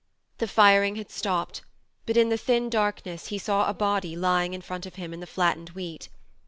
[0.39, 1.61] The firing had stopped,
[2.07, 5.13] but in the thin dark ness he saw a body lying in front of him
[5.13, 6.09] in the flattened wheat.